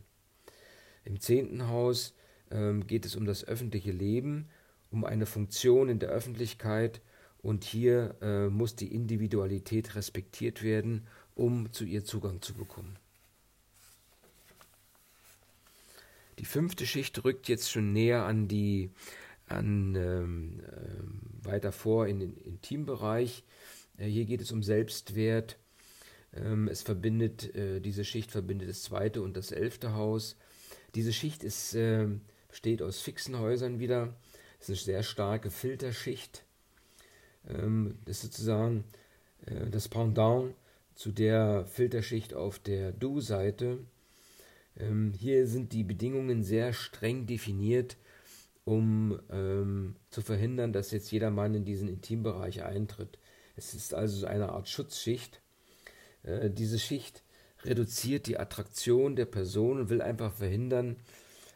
Im 1.04 1.20
zehnten 1.20 1.68
Haus 1.68 2.14
ähm, 2.50 2.86
geht 2.86 3.04
es 3.04 3.14
um 3.14 3.26
das 3.26 3.44
öffentliche 3.44 3.92
Leben, 3.92 4.48
um 4.90 5.04
eine 5.04 5.26
Funktion 5.26 5.90
in 5.90 5.98
der 5.98 6.08
Öffentlichkeit 6.08 7.02
und 7.42 7.64
hier 7.64 8.16
äh, 8.22 8.48
muss 8.48 8.74
die 8.74 8.94
Individualität 8.94 9.94
respektiert 9.94 10.62
werden, 10.62 11.06
um 11.34 11.72
zu 11.72 11.84
ihr 11.84 12.04
Zugang 12.04 12.40
zu 12.40 12.54
bekommen. 12.54 12.96
Die 16.38 16.46
fünfte 16.46 16.86
Schicht 16.86 17.22
rückt 17.22 17.48
jetzt 17.48 17.70
schon 17.70 17.92
näher 17.92 18.24
an 18.24 18.48
die 18.48 18.90
an 19.46 19.94
ähm, 19.96 20.60
äh, 20.60 21.46
weiter 21.46 21.72
vor 21.72 22.06
in 22.06 22.20
den 22.20 22.36
Intimbereich. 22.36 23.44
Äh, 23.98 24.06
hier 24.06 24.24
geht 24.24 24.40
es 24.40 24.52
um 24.52 24.62
Selbstwert. 24.62 25.58
Ähm, 26.32 26.68
es 26.68 26.82
verbindet 26.82 27.54
äh, 27.54 27.80
diese 27.80 28.04
Schicht 28.04 28.30
verbindet 28.30 28.68
das 28.68 28.82
zweite 28.82 29.22
und 29.22 29.36
das 29.36 29.52
elfte 29.52 29.94
Haus. 29.94 30.36
Diese 30.94 31.12
Schicht 31.12 31.44
ist, 31.44 31.74
ähm, 31.74 32.22
besteht 32.48 32.82
aus 32.82 33.00
fixen 33.00 33.38
Häusern 33.38 33.78
wieder. 33.78 34.14
Es 34.60 34.68
ist 34.68 34.88
eine 34.88 34.96
sehr 34.96 35.02
starke 35.02 35.50
Filterschicht. 35.50 36.44
Ähm, 37.48 37.98
das 38.04 38.18
ist 38.18 38.22
sozusagen 38.22 38.84
äh, 39.46 39.68
das 39.70 39.88
Pendant 39.88 40.54
zu 40.94 41.12
der 41.12 41.66
Filterschicht 41.66 42.34
auf 42.34 42.58
der 42.58 42.92
Du-Seite. 42.92 43.78
Ähm, 44.76 45.12
hier 45.12 45.46
sind 45.46 45.72
die 45.72 45.84
Bedingungen 45.84 46.42
sehr 46.42 46.72
streng 46.72 47.26
definiert, 47.26 47.96
um 48.64 49.20
ähm, 49.30 49.96
zu 50.10 50.22
verhindern, 50.22 50.72
dass 50.72 50.90
jetzt 50.90 51.10
jeder 51.10 51.30
Mann 51.30 51.54
in 51.54 51.64
diesen 51.64 51.88
Intimbereich 51.88 52.62
eintritt. 52.62 53.18
Es 53.56 53.74
ist 53.74 53.94
also 53.94 54.26
eine 54.26 54.50
Art 54.50 54.68
Schutzschicht. 54.68 55.42
Äh, 56.22 56.50
diese 56.50 56.78
Schicht 56.78 57.22
reduziert 57.64 58.26
die 58.26 58.38
Attraktion 58.38 59.16
der 59.16 59.26
Person 59.26 59.80
und 59.80 59.90
will 59.90 60.02
einfach 60.02 60.32
verhindern, 60.32 60.96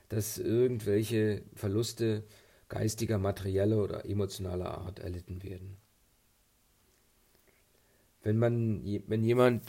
dass 0.08 0.38
irgendwelche 0.38 1.42
Verluste 1.54 2.24
geistiger, 2.68 3.18
materieller 3.18 3.82
oder 3.82 4.04
emotionaler 4.04 4.78
Art 4.78 4.98
erlitten 4.98 5.42
werden. 5.42 5.76
Wenn 8.22 8.38
man, 8.38 8.82
wenn 9.06 9.24
jemand, 9.24 9.62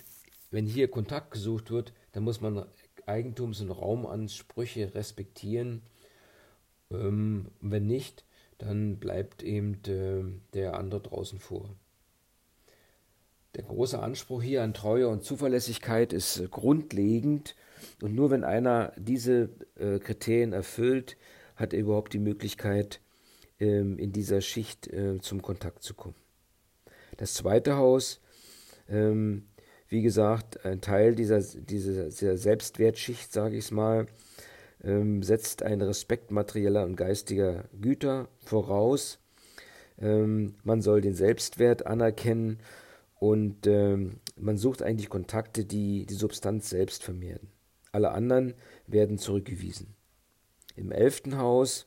wenn 0.51 0.65
hier 0.65 0.89
Kontakt 0.89 1.31
gesucht 1.31 1.71
wird, 1.71 1.93
dann 2.11 2.23
muss 2.23 2.41
man 2.41 2.65
Eigentums- 3.05 3.61
und 3.61 3.71
Raumansprüche 3.71 4.93
respektieren. 4.95 5.81
Ähm, 6.91 7.47
wenn 7.61 7.85
nicht, 7.85 8.25
dann 8.57 8.97
bleibt 8.97 9.43
eben 9.43 9.79
äh, 9.87 10.23
der 10.53 10.77
andere 10.77 11.01
draußen 11.01 11.39
vor. 11.39 11.75
Der 13.55 13.63
große 13.63 13.99
Anspruch 13.99 14.41
hier 14.41 14.63
an 14.63 14.73
Treue 14.73 15.07
und 15.07 15.23
Zuverlässigkeit 15.23 16.13
ist 16.13 16.39
äh, 16.39 16.47
grundlegend 16.47 17.55
und 18.01 18.15
nur 18.15 18.31
wenn 18.31 18.43
einer 18.43 18.93
diese 18.97 19.49
äh, 19.75 19.99
Kriterien 19.99 20.53
erfüllt, 20.53 21.17
hat 21.55 21.73
er 21.73 21.79
überhaupt 21.79 22.13
die 22.13 22.19
Möglichkeit, 22.19 23.01
ähm, 23.59 23.97
in 23.97 24.11
dieser 24.11 24.41
Schicht 24.41 24.87
äh, 24.87 25.19
zum 25.19 25.41
Kontakt 25.41 25.83
zu 25.83 25.93
kommen. 25.93 26.15
Das 27.17 27.33
zweite 27.33 27.75
Haus 27.75 28.21
ähm, 28.89 29.43
wie 29.87 30.01
gesagt, 30.01 30.65
ein 30.65 30.81
Teil 30.81 31.15
dieser, 31.15 31.41
dieser, 31.41 32.09
dieser 32.09 32.37
Selbstwertschicht, 32.37 33.31
sage 33.31 33.57
ich 33.57 33.65
es 33.65 33.71
mal, 33.71 34.05
ähm, 34.83 35.23
setzt 35.23 35.63
einen 35.63 35.81
Respekt 35.81 36.31
materieller 36.31 36.85
und 36.85 36.95
geistiger 36.95 37.65
Güter 37.79 38.27
voraus. 38.39 39.19
Ähm, 39.99 40.55
man 40.63 40.81
soll 40.81 41.01
den 41.01 41.15
Selbstwert 41.15 41.85
anerkennen 41.85 42.59
und 43.19 43.67
ähm, 43.67 44.19
man 44.37 44.57
sucht 44.57 44.81
eigentlich 44.81 45.09
Kontakte, 45.09 45.65
die 45.65 46.05
die 46.05 46.13
Substanz 46.13 46.69
selbst 46.69 47.03
vermehren. 47.03 47.49
Alle 47.91 48.11
anderen 48.11 48.53
werden 48.87 49.17
zurückgewiesen. 49.17 49.95
Im 50.75 50.91
elften 50.91 51.37
Haus 51.37 51.85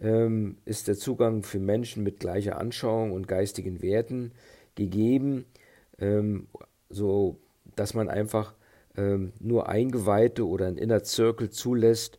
ähm, 0.00 0.58
ist 0.64 0.88
der 0.88 0.96
Zugang 0.96 1.42
für 1.42 1.58
Menschen 1.58 2.02
mit 2.02 2.20
gleicher 2.20 2.58
Anschauung 2.58 3.12
und 3.12 3.26
geistigen 3.26 3.82
Werten 3.82 4.32
gegeben 4.74 5.46
ähm, 6.02 6.48
so 6.90 7.38
dass 7.76 7.94
man 7.94 8.08
einfach 8.08 8.54
ähm, 8.96 9.32
nur 9.40 9.68
Eingeweihte 9.68 10.46
oder 10.46 10.66
ein 10.66 10.76
Inner 10.76 11.04
Circle 11.04 11.50
zulässt 11.50 12.18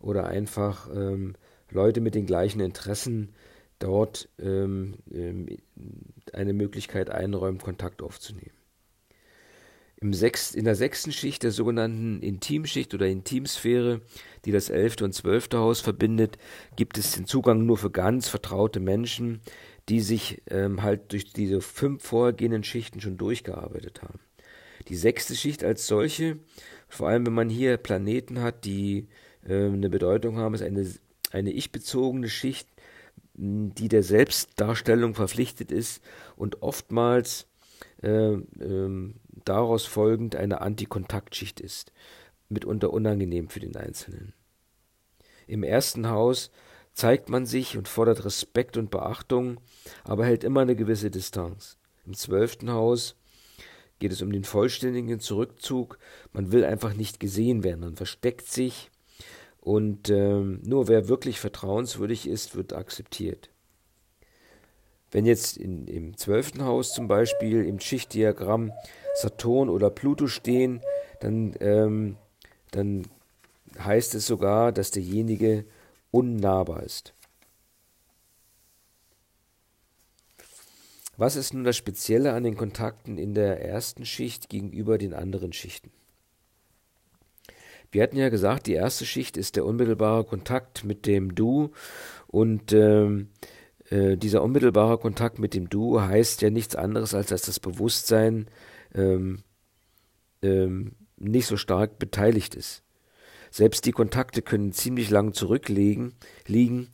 oder 0.00 0.26
einfach 0.26 0.88
ähm, 0.94 1.34
Leute 1.70 2.00
mit 2.00 2.14
den 2.14 2.26
gleichen 2.26 2.60
Interessen 2.60 3.34
dort 3.78 4.28
ähm, 4.38 4.94
ähm, 5.12 5.46
eine 6.32 6.52
Möglichkeit 6.52 7.10
einräumt, 7.10 7.62
Kontakt 7.62 8.02
aufzunehmen. 8.02 8.52
Im 10.02 10.14
sechst, 10.14 10.54
in 10.54 10.64
der 10.64 10.76
sechsten 10.76 11.12
Schicht, 11.12 11.42
der 11.42 11.50
sogenannten 11.50 12.22
Intimschicht 12.22 12.94
oder 12.94 13.06
Intimsphäre, 13.06 14.00
die 14.46 14.52
das 14.52 14.70
elfte 14.70 15.04
und 15.04 15.12
zwölfte 15.12 15.58
Haus 15.58 15.80
verbindet, 15.80 16.38
gibt 16.74 16.96
es 16.96 17.12
den 17.12 17.26
Zugang 17.26 17.66
nur 17.66 17.76
für 17.76 17.90
ganz 17.90 18.26
vertraute 18.26 18.80
Menschen, 18.80 19.42
die 19.90 20.00
sich 20.00 20.42
ähm, 20.48 20.82
halt 20.82 21.12
durch 21.12 21.32
diese 21.32 21.60
fünf 21.60 22.02
vorhergehenden 22.02 22.64
Schichten 22.64 23.00
schon 23.02 23.18
durchgearbeitet 23.18 24.00
haben. 24.02 24.20
Die 24.90 24.96
sechste 24.96 25.36
Schicht 25.36 25.62
als 25.62 25.86
solche, 25.86 26.38
vor 26.88 27.08
allem 27.08 27.24
wenn 27.24 27.32
man 27.32 27.48
hier 27.48 27.76
Planeten 27.76 28.42
hat, 28.42 28.64
die 28.64 29.06
äh, 29.46 29.66
eine 29.66 29.88
Bedeutung 29.88 30.36
haben, 30.36 30.54
ist 30.54 30.62
eine, 30.62 30.86
eine 31.30 31.52
ich-bezogene 31.52 32.28
Schicht, 32.28 32.68
die 33.34 33.88
der 33.88 34.02
Selbstdarstellung 34.02 35.14
verpflichtet 35.14 35.70
ist 35.70 36.02
und 36.36 36.62
oftmals 36.62 37.46
äh, 38.02 38.32
äh, 38.32 39.14
daraus 39.44 39.86
folgend 39.86 40.34
eine 40.34 40.60
Antikontaktschicht 40.60 41.60
ist, 41.60 41.92
mitunter 42.48 42.92
unangenehm 42.92 43.48
für 43.48 43.60
den 43.60 43.76
Einzelnen. 43.76 44.34
Im 45.46 45.62
ersten 45.62 46.08
Haus 46.08 46.50
zeigt 46.92 47.28
man 47.28 47.46
sich 47.46 47.78
und 47.78 47.86
fordert 47.86 48.24
Respekt 48.24 48.76
und 48.76 48.90
Beachtung, 48.90 49.60
aber 50.02 50.26
hält 50.26 50.42
immer 50.42 50.60
eine 50.60 50.74
gewisse 50.74 51.12
Distanz. 51.12 51.78
Im 52.04 52.14
zwölften 52.14 52.70
Haus 52.72 53.16
geht 54.00 54.10
es 54.12 54.22
um 54.22 54.32
den 54.32 54.44
vollständigen 54.44 55.20
Zurückzug. 55.20 55.98
Man 56.32 56.50
will 56.50 56.64
einfach 56.64 56.94
nicht 56.94 57.20
gesehen 57.20 57.62
werden, 57.62 57.80
man 57.80 57.96
versteckt 57.96 58.48
sich 58.48 58.90
und 59.60 60.08
ähm, 60.08 60.60
nur 60.64 60.88
wer 60.88 61.08
wirklich 61.08 61.38
vertrauenswürdig 61.38 62.26
ist, 62.26 62.56
wird 62.56 62.72
akzeptiert. 62.72 63.50
Wenn 65.10 65.26
jetzt 65.26 65.56
in, 65.56 65.86
im 65.86 66.16
zwölften 66.16 66.64
Haus 66.64 66.94
zum 66.94 67.08
Beispiel 67.08 67.64
im 67.64 67.80
Schichtdiagramm 67.80 68.72
Saturn 69.14 69.68
oder 69.68 69.90
Pluto 69.90 70.28
stehen, 70.28 70.80
dann, 71.20 71.54
ähm, 71.60 72.16
dann 72.70 73.06
heißt 73.78 74.14
es 74.14 74.26
sogar, 74.26 74.72
dass 74.72 74.92
derjenige 74.92 75.64
unnahbar 76.10 76.82
ist. 76.82 77.12
Was 81.20 81.36
ist 81.36 81.52
nun 81.52 81.64
das 81.64 81.76
Spezielle 81.76 82.32
an 82.32 82.44
den 82.44 82.56
Kontakten 82.56 83.18
in 83.18 83.34
der 83.34 83.62
ersten 83.62 84.06
Schicht 84.06 84.48
gegenüber 84.48 84.96
den 84.96 85.12
anderen 85.12 85.52
Schichten? 85.52 85.90
Wir 87.92 88.02
hatten 88.02 88.16
ja 88.16 88.30
gesagt, 88.30 88.66
die 88.66 88.72
erste 88.72 89.04
Schicht 89.04 89.36
ist 89.36 89.56
der 89.56 89.66
unmittelbare 89.66 90.24
Kontakt 90.24 90.82
mit 90.82 91.04
dem 91.04 91.34
Du 91.34 91.72
und 92.26 92.72
ähm, 92.72 93.28
äh, 93.90 94.16
dieser 94.16 94.42
unmittelbare 94.42 94.96
Kontakt 94.96 95.38
mit 95.38 95.52
dem 95.52 95.68
Du 95.68 96.00
heißt 96.00 96.40
ja 96.40 96.48
nichts 96.48 96.74
anderes, 96.74 97.12
als 97.12 97.26
dass 97.26 97.42
das 97.42 97.60
Bewusstsein 97.60 98.46
ähm, 98.94 99.42
ähm, 100.40 100.94
nicht 101.18 101.44
so 101.44 101.58
stark 101.58 101.98
beteiligt 101.98 102.54
ist. 102.54 102.82
Selbst 103.50 103.84
die 103.84 103.92
Kontakte 103.92 104.40
können 104.40 104.72
ziemlich 104.72 105.10
lang 105.10 105.34
zurückliegen 105.34 106.14
liegen, 106.46 106.88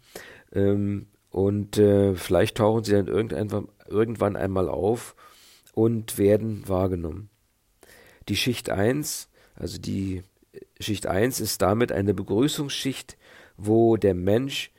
ähm, 0.53 1.07
und 1.37 1.77
äh, 1.77 2.15
vielleicht 2.15 2.57
tauchen 2.57 2.83
sie 2.83 2.93
dann 2.93 3.09
irgendwann, 3.09 3.69
irgendwann 3.87 4.37
einmal 4.37 4.71
auf 4.71 5.15
und 5.75 6.17
werden 6.17 6.67
wahrgenommen. 6.67 7.29
Die 8.31 8.37
Schicht 8.37 8.71
1, 8.71 9.29
also 9.55 9.79
die 9.79 10.23
Schicht 10.81 11.07
1 11.07 11.41
ist 11.41 11.61
damit 11.61 11.93
eine 11.93 12.15
Begrüßungsschicht, 12.15 13.19
wo 13.59 13.99
der 13.99 14.15
Mensch 14.15 14.73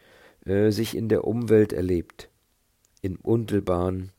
äh, 0.47 0.71
sich 0.71 0.97
in 0.97 1.09
der 1.09 1.25
Umwelt 1.25 1.73
erlebt, 1.73 2.27
in 3.03 3.17
unmittelbaren 3.17 4.11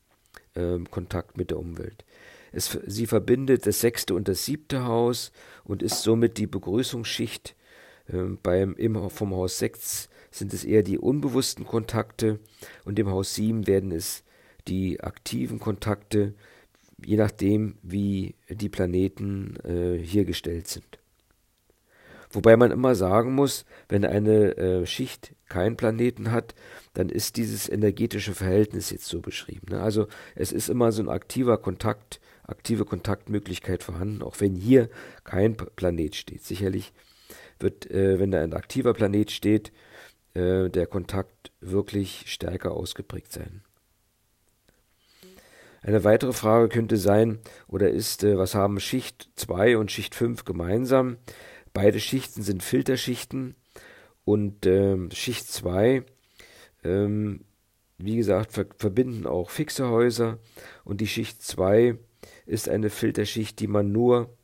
äh, 0.55 0.79
Kontakt 0.93 1.37
mit 1.37 1.51
der 1.51 1.59
Umwelt. 1.59 2.05
Es, 2.53 2.79
sie 2.87 3.09
verbindet 3.09 3.67
das 3.67 3.81
sechste 3.81 4.15
und 4.15 4.29
das 4.29 4.45
siebte 4.45 4.85
Haus 4.85 5.33
und 5.65 5.83
ist 5.83 6.03
somit 6.03 6.39
die 6.39 6.47
Begrüßungsschicht. 6.47 7.57
Ähm, 8.13 8.39
beim, 8.41 8.77
im, 8.77 9.11
vom 9.11 9.35
Haus 9.35 9.59
6 9.59 10.09
sind 10.31 10.53
es 10.53 10.65
eher 10.65 10.83
die 10.83 10.99
unbewussten 10.99 11.65
Kontakte 11.65 12.39
und 12.85 12.99
im 12.99 13.09
Haus 13.09 13.35
7 13.35 13.67
werden 13.67 13.93
es 13.93 14.25
die 14.67 15.01
aktiven 15.01 15.59
Kontakte, 15.59 16.35
je 17.05 17.17
nachdem, 17.17 17.79
wie 17.83 18.35
die 18.49 18.69
Planeten 18.69 19.57
äh, 19.65 19.99
hier 19.99 20.25
gestellt 20.25 20.69
sind. 20.69 20.99
Wobei 22.31 22.57
man 22.57 22.71
immer 22.71 22.95
sagen 22.95 23.35
muss, 23.35 23.65
wenn 23.89 24.05
eine 24.05 24.57
äh, 24.57 24.87
Schicht 24.87 25.35
keinen 25.49 25.77
Planeten 25.77 26.31
hat, 26.31 26.55
dann 26.93 27.09
ist 27.09 27.37
dieses 27.37 27.69
energetische 27.69 28.35
Verhältnis 28.35 28.91
jetzt 28.91 29.07
so 29.07 29.21
beschrieben. 29.21 29.69
Ne? 29.71 29.81
Also 29.81 30.09
es 30.35 30.53
ist 30.53 30.69
immer 30.69 30.93
so 30.93 31.03
ein 31.03 31.09
aktiver 31.09 31.57
Kontakt, 31.57 32.21
aktive 32.43 32.85
Kontaktmöglichkeit 32.85 33.83
vorhanden, 33.83 34.23
auch 34.23 34.41
wenn 34.41 34.55
hier 34.55 34.91
kein 35.25 35.57
Planet 35.57 36.17
steht. 36.17 36.45
Sicherlich 36.45 36.93
wird, 37.61 37.91
äh, 37.91 38.19
wenn 38.19 38.31
da 38.31 38.43
ein 38.43 38.53
aktiver 38.53 38.93
Planet 38.93 39.31
steht, 39.31 39.73
äh, 40.39 40.71
der 40.71 40.87
Kontakt 40.87 41.53
wirklich 41.61 42.25
stärker 42.27 42.73
ausgeprägt 42.73 43.33
sein. 43.33 43.63
Eine 45.83 46.05
weitere 46.05 46.33
Frage 46.33 46.69
könnte 46.69 46.97
sein 46.97 47.39
oder 47.67 47.91
ist, 47.91 48.23
äh, 48.23 48.39
was 48.39 48.55
haben 48.55 48.79
Schicht 48.79 49.31
2 49.37 49.79
und 49.79 49.91
Schicht 49.91 50.15
5 50.15 50.45
gemeinsam? 50.45 51.17
Beide 51.73 51.99
Schichten 51.99 52.43
sind 52.43 52.63
Filterschichten 52.63 53.57
und 54.25 54.65
ähm, 54.67 55.11
Schicht 55.13 55.51
2, 55.51 56.05
ähm, 56.85 57.45
wie 57.99 58.17
gesagt, 58.17 58.53
ver 58.53 58.67
verbinden 58.77 59.27
auch 59.27 59.51
fixe 59.51 59.89
Häuser 59.89 60.39
und 60.85 61.01
die 61.01 61.09
Schicht 61.09 61.43
2 61.43 61.99
ist 62.47 62.69
eine 62.69 62.91
Filterschicht, 62.91 63.59
die 63.59 63.67
man 63.67 63.91
nur 63.91 64.37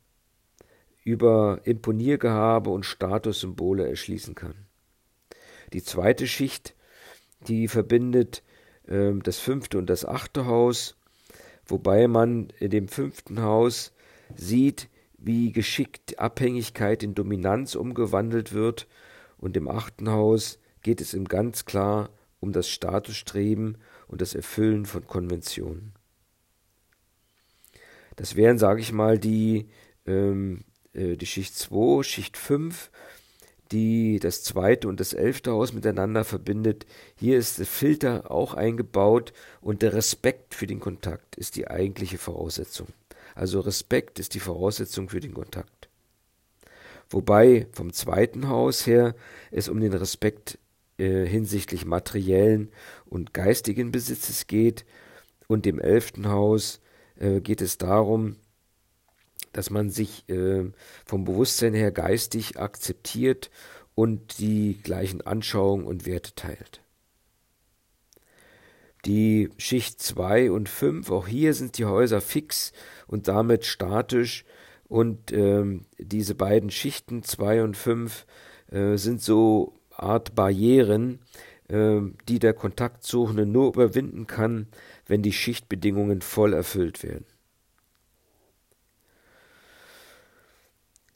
über 1.03 1.61
Imponiergehabe 1.63 2.69
und 2.69 2.85
Statussymbole 2.85 3.87
erschließen 3.87 4.35
kann. 4.35 4.65
Die 5.75 5.83
zweite 5.83 6.25
Schicht, 6.25 6.73
die 7.49 7.67
verbindet 7.67 8.43
äh, 8.87 9.11
das 9.21 9.39
fünfte 9.39 9.77
und 9.77 9.89
das 9.89 10.05
achte 10.05 10.45
Haus, 10.45 10.95
wobei 11.65 12.07
man 12.07 12.47
in 12.61 12.69
dem 12.69 12.87
fünften 12.87 13.41
Haus 13.41 13.91
sieht, 14.37 14.87
wie 15.17 15.51
geschickt 15.51 16.17
Abhängigkeit 16.17 17.03
in 17.03 17.13
Dominanz 17.13 17.75
umgewandelt 17.75 18.53
wird, 18.53 18.87
und 19.37 19.57
im 19.57 19.67
achten 19.67 20.09
Haus 20.09 20.59
geht 20.81 21.01
es 21.01 21.13
ihm 21.13 21.25
ganz 21.25 21.65
klar 21.65 22.09
um 22.39 22.53
das 22.53 22.69
Statusstreben 22.69 23.77
und 24.07 24.21
das 24.21 24.33
Erfüllen 24.33 24.85
von 24.85 25.05
Konventionen. 25.05 25.91
Das 28.15 28.37
wären, 28.37 28.59
sage 28.59 28.79
ich 28.79 28.93
mal, 28.93 29.19
die, 29.19 29.67
ähm, 30.05 30.63
äh, 30.93 31.17
die 31.17 31.25
Schicht 31.25 31.53
2, 31.53 32.03
Schicht 32.03 32.37
5, 32.37 32.91
die 33.75 34.19
das 34.21 34.41
zweite 34.41 34.87
und 34.87 35.01
das 35.01 35.11
elfte 35.11 35.51
Haus 35.51 35.73
miteinander 35.73 36.23
verbindet. 36.23 36.85
Hier 37.17 37.37
ist 37.37 37.59
der 37.59 37.65
Filter 37.65 38.31
auch 38.31 38.53
eingebaut 38.53 39.33
und 39.59 39.81
der 39.81 39.93
Respekt 39.93 40.55
für 40.55 40.65
den 40.65 40.79
Kontakt 40.79 41.35
ist 41.35 41.57
die 41.57 41.67
eigentliche 41.67 42.17
Voraussetzung. 42.17 42.87
Also 43.35 43.59
Respekt 43.59 44.17
ist 44.17 44.33
die 44.33 44.39
Voraussetzung 44.39 45.09
für 45.09 45.19
den 45.19 45.33
Kontakt. 45.33 45.89
Wobei 47.09 47.67
vom 47.73 47.91
zweiten 47.91 48.47
Haus 48.47 48.87
her 48.87 49.13
es 49.51 49.67
um 49.67 49.81
den 49.81 49.93
Respekt 49.93 50.57
äh, 50.97 51.25
hinsichtlich 51.25 51.85
materiellen 51.85 52.71
und 53.05 53.33
geistigen 53.33 53.91
Besitzes 53.91 54.47
geht 54.47 54.85
und 55.47 55.65
dem 55.65 55.81
elften 55.81 56.29
Haus 56.29 56.79
äh, 57.19 57.41
geht 57.41 57.61
es 57.61 57.77
darum, 57.77 58.37
dass 59.55 59.69
man 59.69 59.89
sich 59.89 60.27
äh, 60.29 60.65
vom 61.05 61.23
Bewusstsein 61.23 61.73
her 61.73 61.91
geistig 61.91 62.59
akzeptiert 62.59 63.49
und 63.95 64.39
die 64.39 64.77
gleichen 64.83 65.21
Anschauungen 65.21 65.85
und 65.85 66.05
Werte 66.05 66.35
teilt. 66.35 66.81
Die 69.05 69.49
Schicht 69.57 70.01
2 70.01 70.51
und 70.51 70.67
5, 70.67 71.11
auch 71.11 71.27
hier 71.27 71.53
sind 71.53 71.77
die 71.77 71.85
Häuser 71.85 72.21
fix 72.21 72.73
und 73.07 73.27
damit 73.27 73.65
statisch 73.65 74.45
und 74.87 75.31
ähm, 75.31 75.85
diese 75.97 76.35
beiden 76.35 76.71
Schichten 76.71 77.23
2 77.23 77.63
und 77.63 77.77
5 77.77 78.25
äh, 78.71 78.97
sind 78.97 79.21
so 79.21 79.79
Art 79.91 80.35
Barrieren, 80.35 81.19
äh, 81.69 82.01
die 82.27 82.39
der 82.39 82.53
Kontaktsuchende 82.53 83.45
nur 83.45 83.67
überwinden 83.69 84.27
kann, 84.27 84.67
wenn 85.05 85.21
die 85.21 85.33
Schichtbedingungen 85.33 86.21
voll 86.21 86.53
erfüllt 86.53 87.03
werden. 87.03 87.25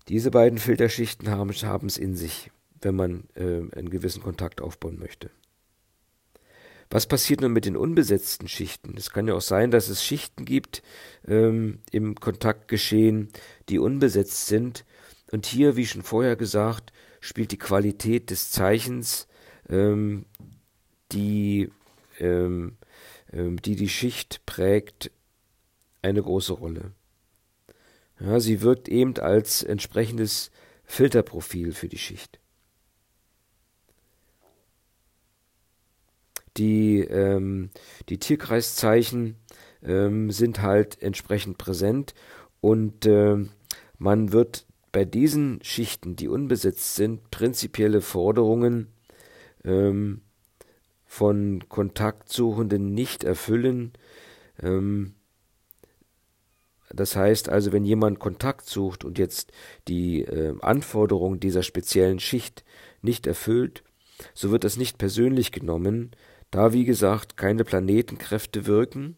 Diese 0.09 0.31
beiden 0.31 0.57
Filterschichten 0.57 1.29
haben 1.29 1.49
es 1.85 1.97
in 1.97 2.15
sich, 2.15 2.49
wenn 2.81 2.95
man 2.95 3.25
äh, 3.35 3.61
einen 3.75 3.91
gewissen 3.91 4.23
Kontakt 4.23 4.59
aufbauen 4.59 4.97
möchte. 4.97 5.29
Was 6.89 7.05
passiert 7.05 7.41
nun 7.41 7.53
mit 7.53 7.65
den 7.65 7.77
unbesetzten 7.77 8.47
Schichten? 8.47 8.95
Es 8.97 9.11
kann 9.11 9.27
ja 9.27 9.35
auch 9.35 9.41
sein, 9.41 9.69
dass 9.69 9.87
es 9.89 10.03
Schichten 10.03 10.45
gibt 10.45 10.81
ähm, 11.27 11.81
im 11.91 12.15
Kontaktgeschehen, 12.15 13.29
die 13.69 13.77
unbesetzt 13.77 14.47
sind. 14.47 14.83
Und 15.31 15.45
hier, 15.45 15.75
wie 15.75 15.85
schon 15.85 16.01
vorher 16.01 16.35
gesagt, 16.35 16.91
spielt 17.19 17.51
die 17.51 17.59
Qualität 17.59 18.31
des 18.31 18.49
Zeichens, 18.49 19.27
ähm, 19.69 20.25
die, 21.11 21.69
ähm, 22.17 22.77
ähm 23.31 23.61
die 23.61 23.75
die 23.75 23.89
Schicht 23.89 24.43
prägt, 24.48 25.11
eine 26.01 26.24
große 26.24 26.53
Rolle. 26.53 26.93
Ja, 28.20 28.40
sie 28.40 28.62
wirkt 28.62 28.90
eben 28.90 29.18
als 29.18 29.64
entsprechendes 29.64 30.51
Filterprofil 30.84 31.72
für 31.74 31.88
die 31.88 31.98
Schicht. 31.98 32.40
Die, 36.58 37.00
ähm, 37.00 37.70
die 38.10 38.18
Tierkreiszeichen 38.18 39.36
ähm, 39.84 40.32
sind 40.32 40.62
halt 40.62 41.01
entsprechend 41.01 41.58
präsent 41.58 42.14
und 42.60 43.05
äh, 43.05 43.38
man 43.98 44.32
wird 44.34 44.66
bei 44.92 45.05
diesen 45.05 45.64
Schichten, 45.64 46.16
die 46.16 46.27
unbesetzt 46.27 46.96
sind, 46.96 47.32
prinzipielle 47.32 48.01
Forderungen 48.01 48.88
ähm, 49.64 50.22
von 51.05 51.64
Kontaktsuchenden 51.70 52.94
nicht 52.94 53.24
erfüllen. 53.24 53.94
Ähm, 54.62 55.14
das 56.93 57.15
heißt 57.15 57.49
also, 57.49 57.71
wenn 57.71 57.85
jemand 57.85 58.19
Kontakt 58.19 58.67
sucht 58.67 59.03
und 59.03 59.17
jetzt 59.17 59.51
die 59.87 60.23
äh, 60.23 60.55
Anforderungen 60.61 61.39
dieser 61.39 61.63
speziellen 61.63 62.19
Schicht 62.19 62.63
nicht 63.01 63.27
erfüllt, 63.27 63.83
so 64.33 64.51
wird 64.51 64.63
das 64.63 64.77
nicht 64.77 64.97
persönlich 64.97 65.51
genommen, 65.51 66.11
da 66.51 66.73
wie 66.73 66.85
gesagt 66.85 67.37
keine 67.37 67.63
Planetenkräfte 67.63 68.65
wirken 68.65 69.17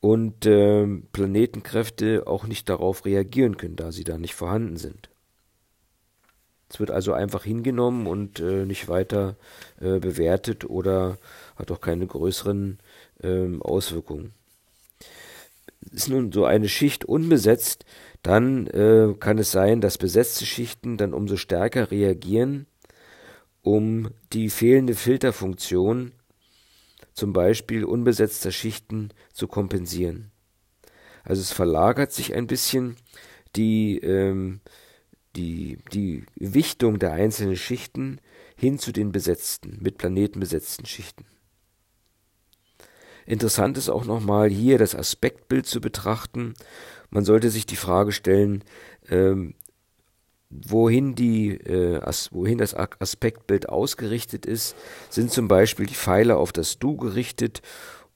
und 0.00 0.46
äh, 0.46 0.86
Planetenkräfte 1.12 2.26
auch 2.26 2.46
nicht 2.46 2.68
darauf 2.68 3.04
reagieren 3.04 3.56
können, 3.56 3.76
da 3.76 3.90
sie 3.90 4.04
da 4.04 4.16
nicht 4.16 4.34
vorhanden 4.34 4.76
sind. 4.76 5.10
Es 6.70 6.78
wird 6.78 6.90
also 6.90 7.14
einfach 7.14 7.44
hingenommen 7.44 8.06
und 8.06 8.40
äh, 8.40 8.64
nicht 8.64 8.88
weiter 8.88 9.36
äh, 9.80 9.98
bewertet 9.98 10.68
oder 10.68 11.18
hat 11.56 11.70
auch 11.72 11.80
keine 11.80 12.06
größeren 12.06 12.78
ähm, 13.22 13.62
Auswirkungen 13.62 14.34
ist 15.92 16.08
nun 16.08 16.32
so 16.32 16.44
eine 16.44 16.68
Schicht 16.68 17.04
unbesetzt, 17.04 17.84
dann 18.22 18.66
äh, 18.68 19.14
kann 19.18 19.38
es 19.38 19.52
sein, 19.52 19.80
dass 19.80 19.98
besetzte 19.98 20.46
Schichten 20.46 20.96
dann 20.96 21.14
umso 21.14 21.36
stärker 21.36 21.90
reagieren, 21.90 22.66
um 23.62 24.10
die 24.32 24.50
fehlende 24.50 24.94
Filterfunktion 24.94 26.12
zum 27.12 27.32
Beispiel 27.32 27.84
unbesetzter 27.84 28.52
Schichten 28.52 29.10
zu 29.32 29.48
kompensieren. 29.48 30.30
Also 31.24 31.42
es 31.42 31.52
verlagert 31.52 32.12
sich 32.12 32.34
ein 32.34 32.46
bisschen 32.46 32.96
die, 33.56 33.98
ähm, 33.98 34.60
die, 35.36 35.78
die 35.92 36.24
Wichtung 36.36 36.98
der 36.98 37.12
einzelnen 37.12 37.56
Schichten 37.56 38.20
hin 38.56 38.78
zu 38.78 38.92
den 38.92 39.12
besetzten, 39.12 39.78
mit 39.80 39.98
Planeten 39.98 40.40
besetzten 40.40 40.86
Schichten. 40.86 41.26
Interessant 43.28 43.76
ist 43.76 43.90
auch 43.90 44.06
nochmal 44.06 44.48
hier 44.48 44.78
das 44.78 44.94
Aspektbild 44.94 45.66
zu 45.66 45.82
betrachten. 45.82 46.54
Man 47.10 47.26
sollte 47.26 47.50
sich 47.50 47.66
die 47.66 47.76
Frage 47.76 48.10
stellen, 48.12 48.64
ähm, 49.10 49.54
wohin, 50.48 51.14
die, 51.14 51.50
äh, 51.50 51.98
as, 51.98 52.32
wohin 52.32 52.56
das 52.56 52.72
Aspektbild 52.74 53.68
ausgerichtet 53.68 54.46
ist. 54.46 54.76
Sind 55.10 55.30
zum 55.30 55.46
Beispiel 55.46 55.84
die 55.84 55.94
Pfeile 55.94 56.38
auf 56.38 56.52
das 56.52 56.78
Du 56.78 56.96
gerichtet 56.96 57.60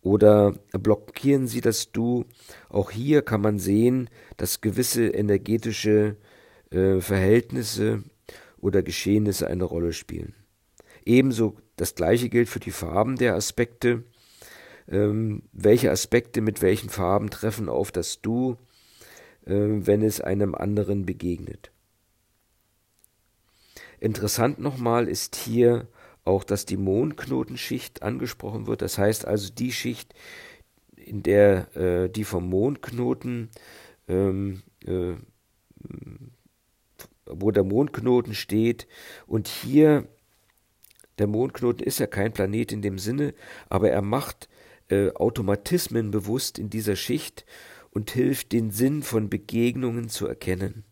oder 0.00 0.54
blockieren 0.72 1.46
sie 1.46 1.60
das 1.60 1.92
Du? 1.92 2.24
Auch 2.70 2.90
hier 2.90 3.20
kann 3.20 3.42
man 3.42 3.58
sehen, 3.58 4.08
dass 4.38 4.62
gewisse 4.62 5.08
energetische 5.08 6.16
äh, 6.70 7.02
Verhältnisse 7.02 8.02
oder 8.62 8.82
Geschehnisse 8.82 9.46
eine 9.46 9.64
Rolle 9.64 9.92
spielen. 9.92 10.34
Ebenso 11.04 11.56
das 11.76 11.94
gleiche 11.94 12.30
gilt 12.30 12.48
für 12.48 12.60
die 12.60 12.70
Farben 12.70 13.16
der 13.16 13.34
Aspekte 13.34 14.04
ähm, 14.88 15.42
welche 15.52 15.90
Aspekte 15.90 16.40
mit 16.40 16.62
welchen 16.62 16.90
Farben 16.90 17.30
treffen 17.30 17.68
auf 17.68 17.92
das 17.92 18.20
Du, 18.20 18.56
äh, 19.46 19.52
wenn 19.54 20.02
es 20.02 20.20
einem 20.20 20.54
anderen 20.54 21.06
begegnet. 21.06 21.70
Interessant 24.00 24.58
nochmal 24.58 25.08
ist 25.08 25.36
hier 25.36 25.86
auch, 26.24 26.44
dass 26.44 26.66
die 26.66 26.76
Mondknotenschicht 26.76 28.02
angesprochen 28.02 28.66
wird. 28.66 28.82
Das 28.82 28.98
heißt 28.98 29.26
also 29.26 29.52
die 29.52 29.72
Schicht, 29.72 30.14
in 30.96 31.22
der 31.22 31.76
äh, 31.76 32.08
die 32.08 32.24
vom 32.24 32.48
Mondknoten, 32.48 33.50
ähm, 34.08 34.62
äh, 34.84 35.14
wo 37.26 37.50
der 37.50 37.64
Mondknoten 37.64 38.34
steht 38.34 38.86
und 39.26 39.48
hier 39.48 40.06
der 41.18 41.26
Mondknoten 41.26 41.84
ist 41.84 41.98
ja 41.98 42.06
kein 42.06 42.32
Planet 42.32 42.72
in 42.72 42.82
dem 42.82 42.98
Sinne, 42.98 43.34
aber 43.68 43.90
er 43.90 44.02
macht 44.02 44.48
äh, 44.92 45.10
Automatismen 45.14 46.10
bewusst 46.10 46.58
in 46.58 46.68
dieser 46.68 46.96
Schicht 46.96 47.46
und 47.90 48.10
hilft, 48.10 48.52
den 48.52 48.70
Sinn 48.70 49.02
von 49.02 49.30
Begegnungen 49.30 50.10
zu 50.10 50.26
erkennen. 50.26 50.84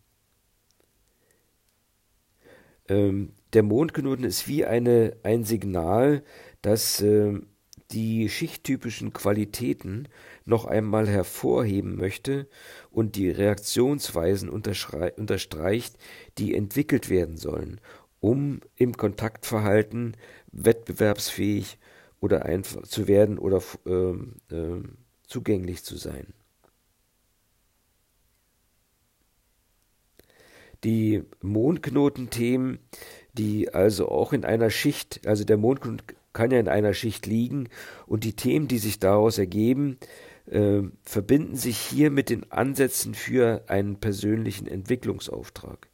Ähm, 2.89 3.33
der 3.53 3.61
Mondknoten 3.61 4.25
ist 4.25 4.47
wie 4.47 4.65
eine, 4.65 5.17
ein 5.21 5.43
Signal, 5.43 6.23
das 6.63 7.01
äh, 7.01 7.39
die 7.91 8.27
schichttypischen 8.27 9.13
Qualitäten 9.13 10.07
noch 10.45 10.65
einmal 10.65 11.07
hervorheben 11.07 11.95
möchte 11.95 12.47
und 12.89 13.15
die 13.15 13.29
Reaktionsweisen 13.29 14.49
unterstreicht, 14.49 15.97
die 16.37 16.55
entwickelt 16.55 17.09
werden 17.09 17.37
sollen, 17.37 17.79
um 18.19 18.61
im 18.77 18.97
Kontaktverhalten 18.97 20.17
wettbewerbsfähig 20.51 21.77
oder 22.21 22.45
einfach 22.45 22.83
zu 22.83 23.07
werden 23.07 23.37
oder 23.37 23.61
ähm, 23.85 24.35
äh, 24.49 24.87
zugänglich 25.27 25.83
zu 25.83 25.97
sein. 25.97 26.27
Die 30.83 31.23
Mondknotenthemen, 31.41 32.79
die 33.33 33.73
also 33.73 34.09
auch 34.09 34.33
in 34.33 34.45
einer 34.45 34.69
Schicht, 34.69 35.27
also 35.27 35.43
der 35.43 35.57
Mondknoten 35.57 36.01
kann 36.33 36.51
ja 36.51 36.59
in 36.59 36.69
einer 36.69 36.93
Schicht 36.93 37.25
liegen 37.25 37.67
und 38.07 38.23
die 38.23 38.35
Themen, 38.35 38.67
die 38.67 38.77
sich 38.77 38.99
daraus 38.99 39.37
ergeben, 39.37 39.97
äh, 40.49 40.81
verbinden 41.03 41.55
sich 41.55 41.77
hier 41.77 42.09
mit 42.09 42.29
den 42.29 42.51
Ansätzen 42.51 43.13
für 43.13 43.63
einen 43.67 43.99
persönlichen 43.99 44.67
Entwicklungsauftrag. 44.67 45.89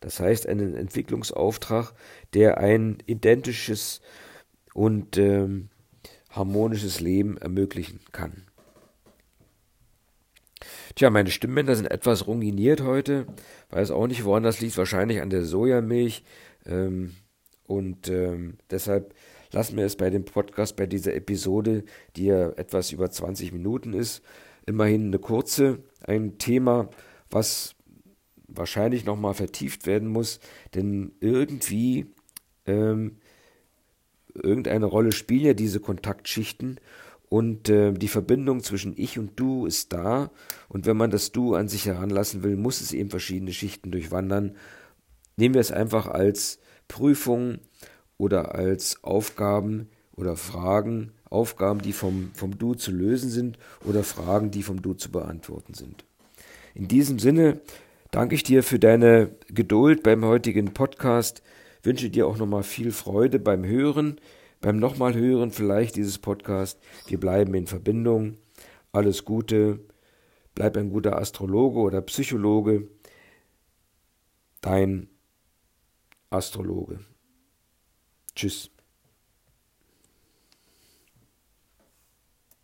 Das 0.00 0.20
heißt, 0.20 0.46
einen 0.46 0.74
Entwicklungsauftrag, 0.74 1.92
der 2.34 2.58
ein 2.58 2.98
identisches 3.06 4.00
und 4.74 5.18
ähm, 5.18 5.68
harmonisches 6.30 7.00
Leben 7.00 7.36
ermöglichen 7.38 8.00
kann. 8.12 8.44
Tja, 10.94 11.10
meine 11.10 11.30
Stimmbänder 11.30 11.76
sind 11.76 11.90
etwas 11.90 12.26
runginiert 12.26 12.82
heute. 12.82 13.26
Weiß 13.70 13.90
auch 13.90 14.06
nicht, 14.06 14.24
woran 14.24 14.42
das 14.42 14.60
liegt. 14.60 14.76
Wahrscheinlich 14.76 15.20
an 15.20 15.30
der 15.30 15.44
Sojamilch. 15.44 16.24
Ähm, 16.66 17.14
und 17.66 18.08
ähm, 18.08 18.58
deshalb 18.70 19.14
lassen 19.52 19.76
wir 19.76 19.84
es 19.84 19.96
bei 19.96 20.10
dem 20.10 20.24
Podcast, 20.24 20.76
bei 20.76 20.86
dieser 20.86 21.14
Episode, 21.14 21.84
die 22.16 22.26
ja 22.26 22.50
etwas 22.50 22.92
über 22.92 23.10
20 23.10 23.52
Minuten 23.52 23.92
ist, 23.92 24.22
immerhin 24.66 25.06
eine 25.06 25.18
kurze, 25.18 25.78
ein 26.02 26.38
Thema, 26.38 26.90
was 27.30 27.76
wahrscheinlich 28.48 29.04
nochmal 29.04 29.34
vertieft 29.34 29.86
werden 29.86 30.08
muss, 30.08 30.40
denn 30.74 31.12
irgendwie 31.20 32.06
ähm, 32.66 33.18
irgendeine 34.34 34.86
Rolle 34.86 35.12
spielen 35.12 35.46
ja 35.46 35.54
diese 35.54 35.80
Kontaktschichten 35.80 36.78
und 37.28 37.68
äh, 37.68 37.92
die 37.92 38.08
Verbindung 38.08 38.62
zwischen 38.62 38.94
ich 38.96 39.18
und 39.18 39.38
du 39.38 39.66
ist 39.66 39.92
da 39.92 40.30
und 40.68 40.86
wenn 40.86 40.96
man 40.96 41.10
das 41.10 41.32
Du 41.32 41.54
an 41.54 41.68
sich 41.68 41.86
heranlassen 41.86 42.42
will, 42.42 42.56
muss 42.56 42.80
es 42.80 42.92
eben 42.92 43.10
verschiedene 43.10 43.52
Schichten 43.52 43.90
durchwandern. 43.90 44.56
Nehmen 45.36 45.54
wir 45.54 45.60
es 45.60 45.72
einfach 45.72 46.06
als 46.06 46.58
Prüfung 46.88 47.58
oder 48.18 48.54
als 48.54 49.02
Aufgaben 49.02 49.88
oder 50.16 50.36
Fragen, 50.36 51.12
Aufgaben, 51.30 51.80
die 51.80 51.92
vom, 51.92 52.30
vom 52.34 52.58
Du 52.58 52.74
zu 52.74 52.90
lösen 52.90 53.30
sind 53.30 53.58
oder 53.84 54.02
Fragen, 54.02 54.50
die 54.50 54.62
vom 54.62 54.82
Du 54.82 54.94
zu 54.94 55.10
beantworten 55.10 55.74
sind. 55.74 56.04
In 56.74 56.88
diesem 56.88 57.18
Sinne 57.18 57.60
danke 58.10 58.34
ich 58.34 58.42
dir 58.42 58.62
für 58.62 58.78
deine 58.78 59.30
Geduld 59.48 60.02
beim 60.02 60.24
heutigen 60.24 60.74
Podcast, 60.74 61.42
wünsche 61.82 62.10
dir 62.10 62.26
auch 62.26 62.36
nochmal 62.36 62.62
viel 62.62 62.92
Freude 62.92 63.38
beim 63.38 63.64
Hören, 63.64 64.20
beim 64.60 64.78
nochmal 64.78 65.14
Hören 65.14 65.50
vielleicht 65.50 65.96
dieses 65.96 66.18
Podcast. 66.18 66.78
Wir 67.06 67.18
bleiben 67.18 67.54
in 67.54 67.66
Verbindung. 67.66 68.36
Alles 68.92 69.24
Gute, 69.24 69.80
bleib 70.54 70.76
ein 70.76 70.90
guter 70.90 71.16
Astrologe 71.16 71.78
oder 71.78 72.00
Psychologe. 72.02 72.88
Dein 74.60 75.08
Astrologe. 76.28 77.00
Tschüss. 78.34 78.70